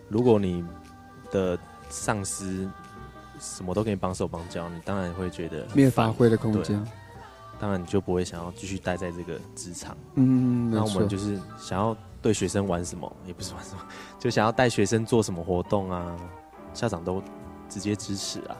[0.09, 0.63] 如果你
[1.31, 1.57] 的
[1.89, 2.69] 上司
[3.39, 6.81] 什么都给你帮手帮脚，你当然会觉得没有发挥的空间。
[7.57, 9.95] 当然你就不会想要继续待在这个职场。
[10.15, 13.79] 嗯没那我们就是想要对学生玩什么， 也不是玩什么，
[14.19, 16.17] 就想要带学生做什么活动啊，
[16.73, 17.23] 校长都
[17.69, 18.57] 直接支持啊。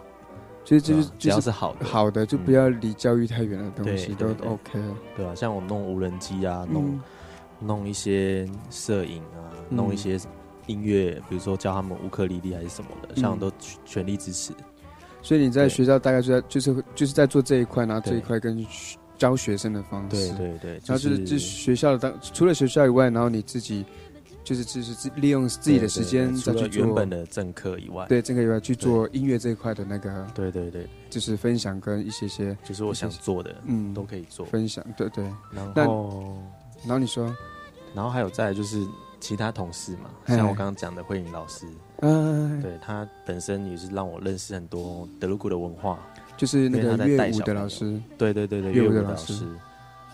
[0.64, 4.82] 就就是啊只要是好的，好的，就不要离教育太远的东西都 OK。
[5.16, 7.02] 对啊，像我弄无人机啊，弄、嗯
[7.60, 9.76] 弄一些摄影啊，嗯。
[9.76, 10.20] 弄一些
[10.68, 13.22] 音乐，比如说教他们乌克丽丽还是什么的，嗯。
[13.22, 14.54] 校长都全全力支持。
[15.22, 20.10] 所以你在对学校大概就在就是就是在做这一块，然后这一块跟学教学生的方式。
[20.10, 23.84] 对对对然后就是就是学校的当除了学校以外，然后你自己
[24.44, 34.46] 就是就是自利用自己的时间对对对除了再去做原本的政课以外，对这个以外去做音乐这一块的那个，对对对，就是分享跟一些些就是我想做的，嗯都可以做。
[34.46, 35.24] 分享，对对。
[35.52, 36.38] 然后，
[36.86, 37.36] 然后你说，
[37.94, 38.86] 然后还有再来就是
[39.20, 41.66] 其他同事嘛，像我刚刚讲的慧颖老师，
[42.02, 46.00] 嗯，对他本身也是让我认识很多德鲁古的文化，
[46.38, 49.46] 就是那个乐舞的老师，对对对对，乐乐舞的老师。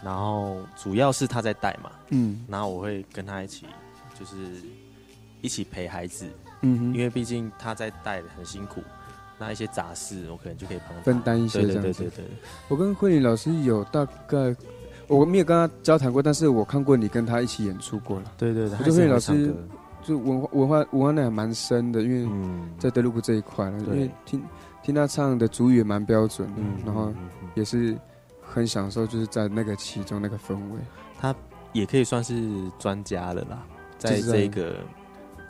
[0.04, 2.44] 然后主要是他在带嘛，嗯。
[2.48, 3.68] 然后我会跟他一起，
[4.20, 4.36] 就是
[5.42, 6.26] 一起陪孩子，
[6.62, 8.82] 嗯因为毕竟他在带很辛苦，
[9.38, 11.04] 那一些杂事我可能就可以帮他。
[11.04, 12.00] 分担一些对这样子。
[12.00, 12.32] 对对对对。
[12.68, 14.56] 我跟慧玲老师有大概，
[15.18, 18.32] 我没有跟他交谈过，但是我看过你跟他一起演出过了。
[18.38, 19.53] 对对对我觉得慧玲老师
[20.01, 24.43] 就文化文化文化内涵蛮深的，因为嗯在德鲁古这一块了，因对为听
[24.82, 27.14] 听他唱的主语也蛮标准的，嗯然后
[27.55, 27.97] 也是
[28.41, 30.80] 很享受，就是在那个其中那个氛围。
[31.20, 31.36] 他
[31.74, 32.49] 也可以算是
[32.80, 33.64] 专家了啦，
[33.97, 34.78] 在这个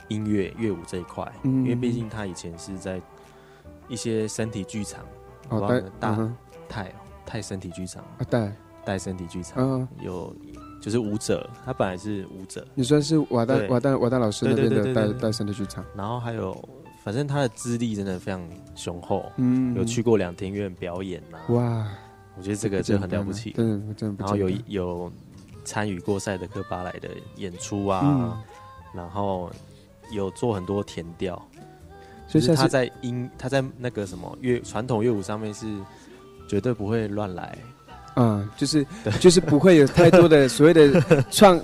[0.07, 2.99] 音乐乐舞这一块，嗯因为毕竟他以前是在
[3.87, 5.01] 一些身体剧场，
[5.49, 6.35] 哦带我不知道大嗯哼。
[6.67, 6.93] 泰
[7.25, 8.49] 泰身体剧场啊带
[8.85, 9.87] 带身体剧场嗯。
[10.01, 10.35] 有
[10.81, 13.67] 就是舞者，他本来是舞者，你算是瓦丹对。
[13.67, 16.57] 瓦丹瓦丹老师那边的带对对对对带身体剧场，然后还有
[17.03, 18.41] 反正他的资历真的非常
[18.75, 19.75] 雄厚，嗯。
[19.75, 21.87] 有去过两厅院表演呐、哇，
[22.37, 25.11] 我觉得这个就很了不起，真的真的不然后有有
[25.63, 28.37] 参与过赛德克巴莱的演出啊，嗯。
[28.93, 29.49] 然后
[30.11, 31.41] 有做很多填调，
[32.27, 35.65] 就是他在音他在那个什么乐传统乐舞上面是
[36.45, 37.57] 绝对不会乱来，
[38.15, 38.85] 嗯，就是
[39.19, 41.01] 就是不会有太多的 所谓的
[41.31, 41.59] 创，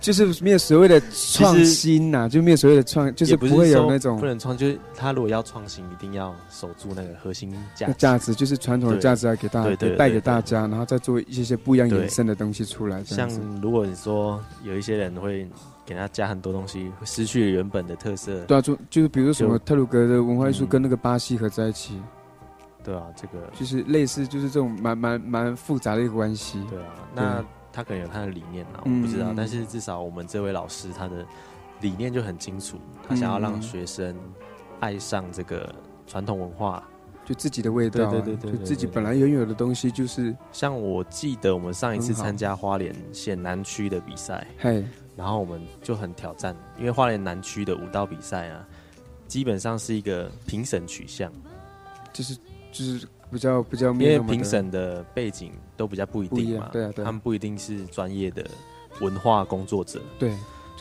[0.00, 7.94] 就是没有所谓的创新呐、就没有所谓的创，就是不不会有那种不能创，就是他如果要创新，一定要守住那个核心价值。
[7.98, 13.28] 价值，就是传统的价值来给大对家带给大家，然后再做一些些不一样对衍生的东西出来，像。
[13.60, 15.46] 如果你说有一些人会
[15.84, 18.44] 给他加很多东西，会失去原本的特色。
[18.46, 22.00] 对啊，就就是比如说什么特鲁格的文化艺术嗯跟那个巴西合在一起，
[22.82, 23.50] 对啊，这个。
[23.54, 26.64] 就是类似，就是这种蛮蛮蛮复杂的一个关系。
[26.68, 31.24] 对啊，那他可能有他的理念啊，我嗯不知道，嗯但是至少我们这位老师他的
[31.80, 34.14] 理念就很清楚，他想要让嗯学生
[34.80, 35.74] 爱上这个
[36.06, 36.82] 传统文化。
[37.22, 48.66] 就自己的味道啊、对对对就自己本来拥有的东西，就是像我记得我们上一次参加花莲县南区的比赛，嘿，然后我们就很挑战，因为花莲南区的舞蹈比赛啊，
[49.28, 51.30] 基本上是一个评审取向，
[52.12, 52.36] 就是
[52.72, 57.06] 就是比较比较因为评审的背景都比较不一定嘛，对啊对啊。
[57.06, 58.44] 他们不一定是专业的
[59.00, 60.34] 文化工作者，对，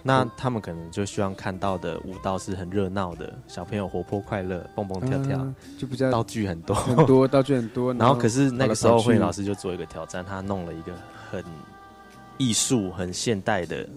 [0.03, 6.75] 那他们可能就希望看到的舞蹈是很热闹的，小朋友活泼快乐，蹦蹦跳跳，嗯就比较道具很多。
[6.75, 10.93] 很多道具很多， 然后可是那个时候慧老师就做一个挑战，他弄了一个
[11.29, 11.43] 很
[12.37, 13.87] 艺术、很现代的，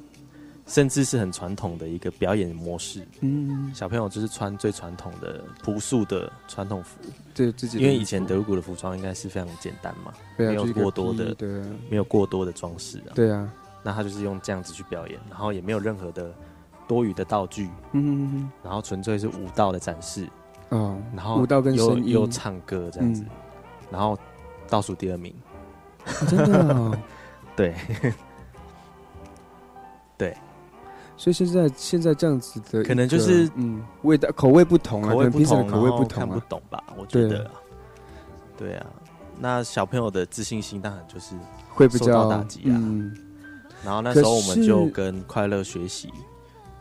[0.66, 3.06] 甚至是很传统的一个表演模式。
[3.20, 6.98] 嗯，小朋友就是穿最传统的朴素的传统服，
[7.34, 11.36] 对自己因为以前德鲁古的服装应该是非常简单嘛，没有过多的
[11.90, 13.12] 没有过多的装饰啊。
[13.14, 13.50] 对啊，
[13.82, 16.32] 那他就是用这样子去表演，然后也没有任何的
[16.86, 20.24] 多余的道具，嗯嗯然后纯粹是舞蹈的展示。
[20.24, 20.30] 嗯
[20.80, 22.12] 哦，然后舞蹈跟又声音。
[22.12, 23.28] 又唱歌这样子，嗯。
[23.90, 24.18] 然后
[24.70, 25.34] 倒数第二名，
[26.26, 26.96] 真的哦。
[27.54, 27.74] 对，
[30.16, 30.34] 对，
[31.16, 36.84] 所以现在现在这样子的，可能就是嗯，味道口味不同啊，口味不可能评审的同，口味然后看同啊，不懂吧？
[36.98, 37.50] 我觉得啊，
[38.56, 38.74] 对。
[38.74, 38.86] 啊，
[39.38, 41.34] 那小朋友的自信心当然就是
[41.68, 42.76] 会比较到打击啊。
[42.76, 43.16] 嗯。
[43.84, 46.08] 然后那时候我们就跟快乐学习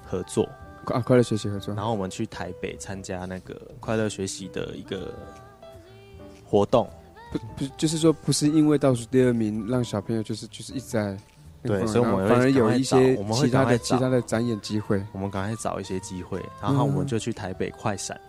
[0.06, 0.48] 合作，
[0.86, 5.12] 啊，快乐学习合作，然后我们去台北参加那个快乐学习的一个
[6.46, 6.88] 活动，
[7.32, 11.18] 不不就是说不是因为倒数第二名让小朋友就是就是一直在那个
[11.64, 18.20] 对，所以我们反而有一些其他的其他的展演机会我们赶快找一些机会，然后我们嗯就去台北快闪。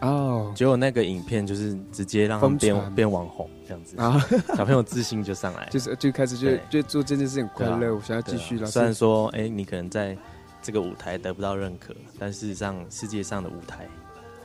[0.00, 4.20] 哦，结果那个影片就是直接让他们变变网红这样子啊
[4.56, 8.66] 小朋友自信就上来， 就是就开始就就做这件事情很快乐，啊我想要继续了。
[8.66, 10.16] 啊虽然说，哎、你可能在
[10.60, 13.86] 这个舞台得不到认可，但事实上世界上的舞台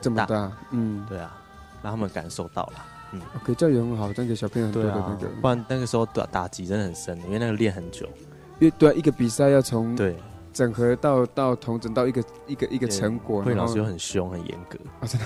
[0.00, 1.36] 这么大，嗯，对啊，
[1.82, 8.08] 让他们感受到了，嗯，OK，教育很好，但给小朋友很多对啊的那个，，不然那个时候打打击真的很深，因为那个练很久，
[8.58, 10.16] 因为对啊，一个比赛要从对。
[10.50, 15.20] 整合到到同整到一个一个一个成果，会老师又很凶很严格，啊，真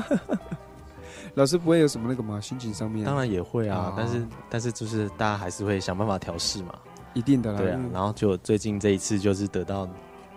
[0.00, 0.20] 的，
[1.34, 2.40] 老师不会有什么那个吗？
[2.40, 3.04] 心情上面？
[3.04, 3.94] 当然也会啊，啊。
[3.94, 6.74] 但是但是就是大家还是会想办法调试嘛，
[7.12, 9.86] 一定的啦，对啊然后就最近这一次就是得到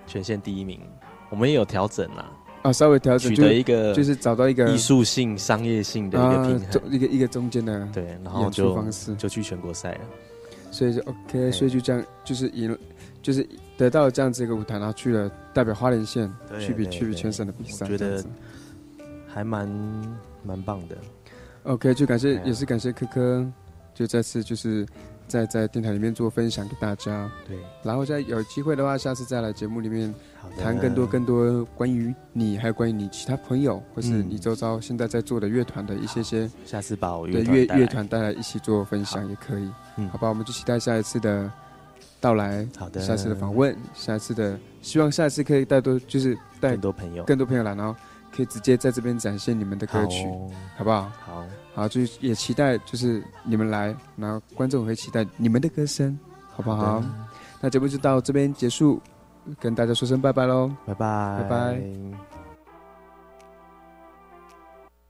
[0.06, 0.82] 全县第一名，
[1.30, 2.30] 我们也有调整啦，
[2.64, 10.00] 啊，稍微调整，取得一个就是找到一个艺术性、商业性的一个平衡，啊一个一个中间的对，然后就方式，就去全国赛了。
[10.72, 12.78] 所以就 OK，所以就这样，就是赢了，
[13.22, 13.48] 就是
[13.78, 18.24] 得到了这样子一个舞台，然后去了代表花莲县去比去比全省的比赛，觉得
[19.28, 19.68] 还蛮
[20.44, 20.98] 蛮棒的。
[21.64, 23.46] OK，就感谢、也是感谢科科，
[23.94, 24.86] 就再次就是
[25.28, 27.30] 在在电台里面做分享给大家。
[27.48, 30.14] 对，然后再有机会的话，下次再来节目里面
[30.60, 37.76] 谈更多更多关于你，还有关于你其他朋友，或是嗯你周遭现在在做的乐团的一些些，下次把我对乐团带来。
[37.76, 39.70] 乐乐团带来一起做分享也可以。
[39.98, 40.10] 嗯。
[40.10, 41.52] 好吧，我们就期待下一次的
[42.20, 43.02] 到来，好的。
[43.02, 47.24] 下次的访问，下一次的希望下一次可以带多就是带更多朋友。
[47.26, 47.96] 更多朋友来，然后
[48.36, 50.26] 可以直接在这边展现你们的歌曲，
[50.78, 51.12] 好不好？
[51.26, 51.46] 好，
[51.78, 56.18] 好，就也期待就是你们来，然后观众会期待你们的歌声，
[56.50, 57.00] 好不好？
[57.00, 57.04] 好
[57.62, 59.00] 那节目就到这边结束，
[59.60, 61.82] 跟大家说声拜拜喽，拜拜，拜拜。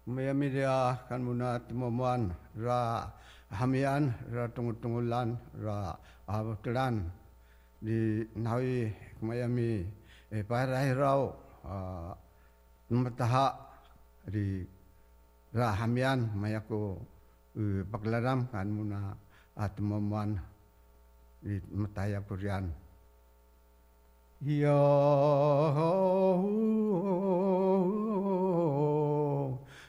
[0.07, 3.11] Maya media kan muna timomuan ra
[3.47, 5.95] hamian ra tungut-tungulan ra
[6.27, 7.11] abutelan
[7.79, 9.87] di nawi kumayami
[10.31, 11.31] e parai rau
[12.91, 13.55] numataha
[14.31, 14.67] di
[15.57, 17.01] raham yan may ako
[17.57, 19.17] uh, eh, paglaram kan mo na
[19.57, 20.37] at ah, mamuan
[21.73, 22.69] mataya ko riyan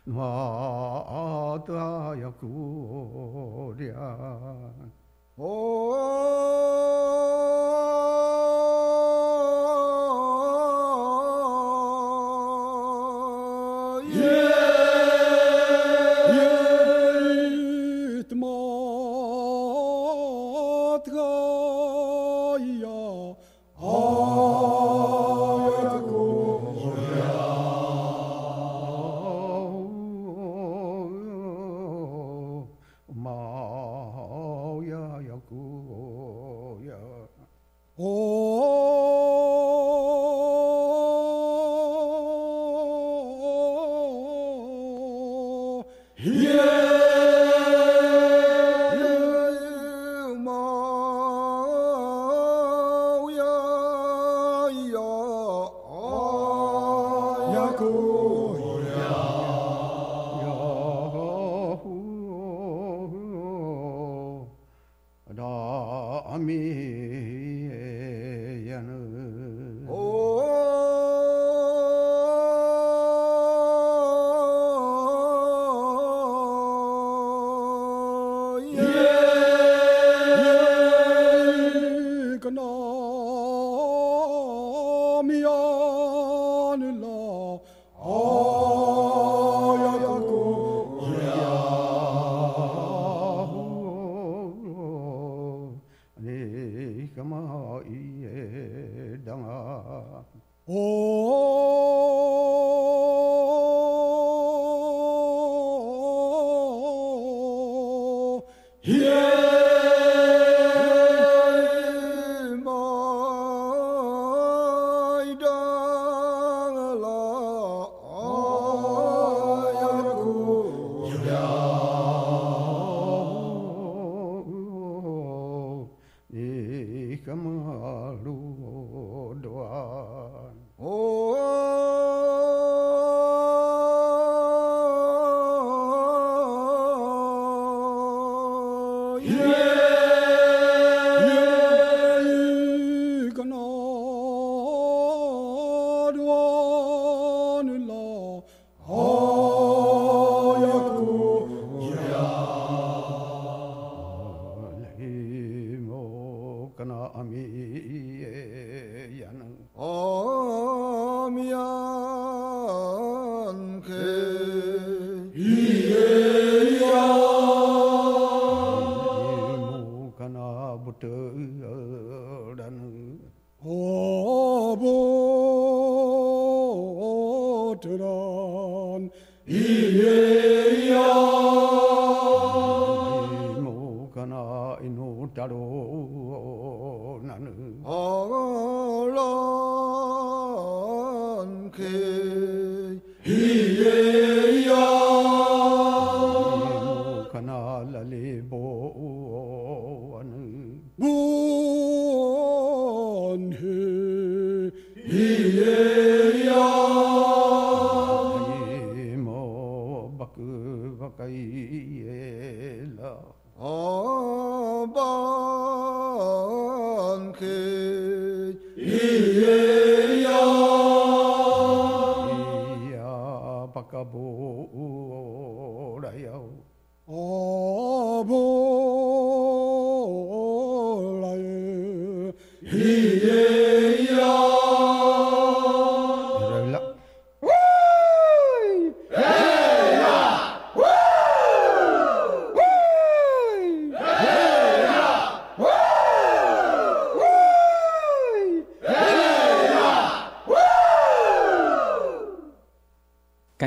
[0.09, 2.49] Mataya ko
[3.77, 4.89] riyan
[5.37, 6.49] oh.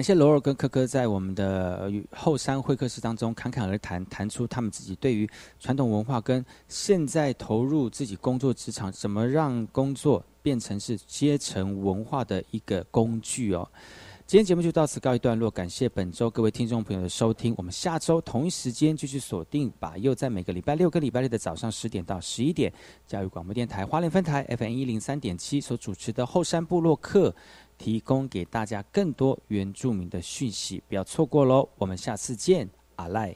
[0.02, 5.30] 感谢罗尔跟科科在我们的后山会客室当中侃侃而谈，谈出他们自己对于
[5.60, 13.70] 传统文化跟现在投入自己工作职场，怎么让工作变成是阶层文化的一个工具哦。
[14.26, 17.54] 今天节目就到此告一段落，感谢本周各位听众朋友的收听。
[17.56, 22.74] 我们下周同一时间继续锁定把又在每个礼拜六跟礼拜六的早上十点到十一点，
[23.06, 27.36] 教育广播电台花莲分台 FM 一零三点七所主持的后山部落客。
[27.82, 31.68] 提供给大家更多原住民的讯息，不要错过喽！
[31.80, 33.36] 我们下次见，阿赖。